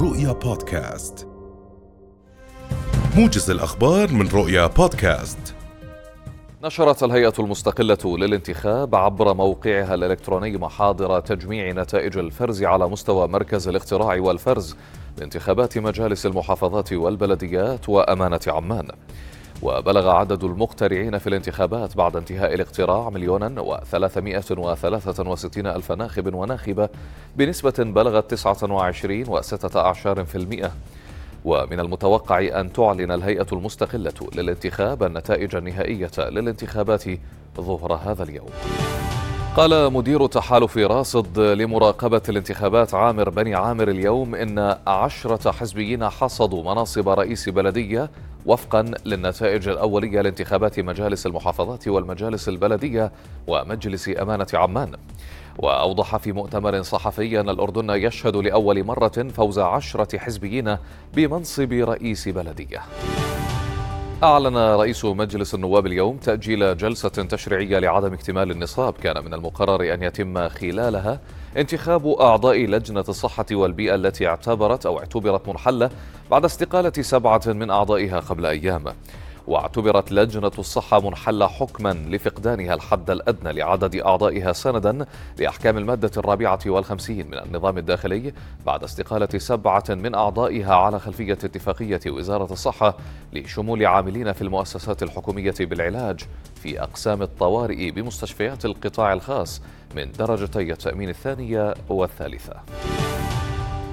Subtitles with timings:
[0.00, 1.28] رؤيا بودكاست.
[3.16, 5.54] موجز الأخبار من رؤيا بودكاست.
[6.62, 14.20] نشرت الهيئة المستقلة للانتخاب عبر موقعها الإلكتروني محاضر تجميع نتائج الفرز على مستوى مركز الاختراع
[14.20, 14.76] والفرز
[15.18, 18.88] لانتخابات مجالس المحافظات والبلديات وأمانة عمان.
[19.62, 26.88] وبلغ عدد المقترعين في الانتخابات بعد انتهاء الاقتراع مليونا وثلاثمائة وثلاثة وستين ألف ناخب وناخبة
[27.36, 30.72] بنسبة بلغت تسعة وعشرين وستة أعشار في المئة.
[31.44, 37.04] ومن المتوقع أن تعلن الهيئة المستقلة للانتخاب النتائج النهائية للانتخابات
[37.60, 38.48] ظهر هذا اليوم.
[39.56, 47.08] قال مدير تحالف راصد لمراقبة الانتخابات عامر بني عامر اليوم إن عشرة حزبيين حصدوا مناصب
[47.08, 48.10] رئيس بلدية
[48.48, 53.12] وفقا للنتائج الأولية لانتخابات مجالس المحافظات والمجالس البلدية
[53.46, 54.92] ومجلس أمانة عمان.
[55.58, 60.76] وأوضح في مؤتمر صحفي أن الأردن يشهد لأول مرة فوز عشرة حزبيين
[61.14, 62.82] بمنصب رئيس بلدية.
[64.22, 68.92] أعلن رئيس مجلس النواب اليوم تأجيل جلسة تشريعية لعدم اكتمال النصاب.
[68.92, 71.20] كان من المقرر أن يتم خلالها
[71.58, 75.90] انتخاب أعضاء لجنة الصحة والبيئة التي اعتبرت أو اعتبرت منحلة
[76.30, 78.84] بعد استقالة سبعة من أعضائها قبل أيام.
[79.48, 85.06] واعتبرت لجنة الصحة منحلة حكما لفقدانها الحد الأدنى لعدد أعضائها سندا
[85.38, 88.32] لأحكام المادة الرابعة والخمسين من النظام الداخلي
[88.66, 92.96] بعد استقالة سبعة من أعضائها على خلفية اتفاقية وزارة الصحة
[93.32, 96.20] لشمول عاملين في المؤسسات الحكومية بالعلاج
[96.54, 99.62] في أقسام الطوارئ بمستشفيات القطاع الخاص
[99.96, 102.54] من درجتي التأمين الثانية والثالثة.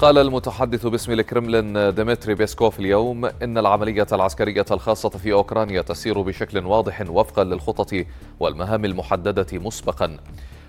[0.00, 6.66] قال المتحدث باسم الكرملين ديمتري بيسكوف اليوم إن العملية العسكرية الخاصة في أوكرانيا تسير بشكل
[6.66, 7.94] واضح وفقا للخطط
[8.40, 10.16] والمهام المحددة مسبقا.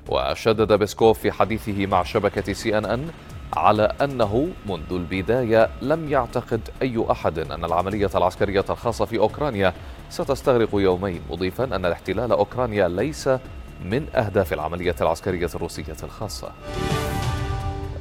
[0.09, 3.09] وشدد بيسكوف في حديثه مع شبكة سي أن أن
[3.53, 9.73] على أنه منذ البداية لم يعتقد أي أحد أن العملية العسكرية الخاصة في أوكرانيا
[10.09, 13.29] ستستغرق يومين مضيفا أن احتلال أوكرانيا ليس
[13.85, 16.51] من أهداف العملية العسكرية الروسية الخاصة.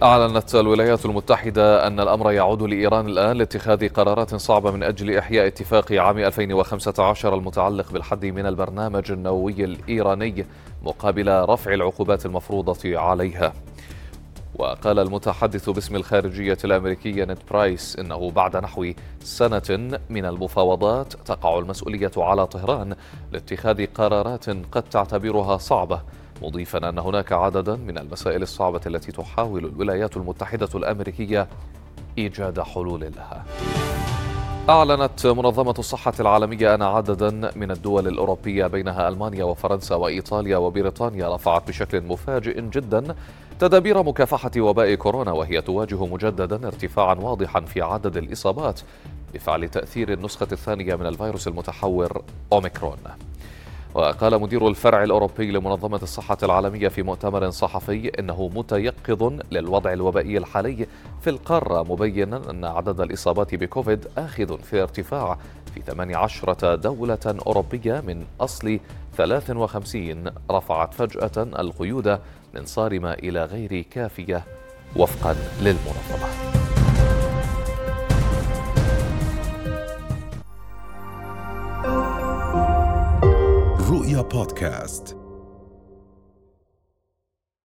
[0.03, 5.93] أعلنت الولايات المتحدة أن الأمر يعود لإيران الآن لاتخاذ قرارات صعبة من أجل إحياء اتفاق
[5.93, 10.47] عام 2015 المتعلق بالحد من البرنامج النووي الإيراني
[10.83, 13.53] مقابل رفع العقوبات المفروضة عليها.
[14.55, 22.11] وقال المتحدث باسم الخارجية الأمريكية نيد برايس إنه بعد نحو سنة من المفاوضات تقع المسؤولية
[22.17, 22.97] على طهران
[23.33, 26.03] لاتخاذ قرارات قد تعتبرها صعبة
[26.43, 31.49] مضيفا أن هناك عددا من المسائل الصعبة التي تحاول الولايات المتحدة الأمريكية
[32.19, 33.45] إيجاد حلول لها.
[34.69, 41.69] أعلنت منظمة الصحة العالمية أن عددا من الدول الأوروبية بينها ألمانيا وفرنسا وإيطاليا وبريطانيا رفعت
[41.69, 43.15] بشكل مفاجئ جدا
[43.61, 48.81] تدابير مكافحة وباء كورونا وهي تواجه مجددا ارتفاعا واضحا في عدد الإصابات
[49.35, 52.23] بفعل تأثير النسخة الثانية من الفيروس المتحور
[52.53, 52.99] أوميكرون.
[53.99, 60.87] وقال مدير الفرع الأوروبي لمنظمة الصحة العالمية في مؤتمر صحفي إنه متيقظ للوضع الوبائي الحالي
[61.21, 65.39] في القارة مبينا أن عدد الإصابات بكوفيد آخذ في ارتفاع
[65.75, 68.81] في 18 دولة أوروبية من أصل
[69.17, 72.19] 53 رفعت فجأة القيود
[72.55, 74.45] من صارمة إلى غير كافية
[74.97, 76.58] وفقا للمنظمة.
[84.19, 85.18] رؤيا بودكاست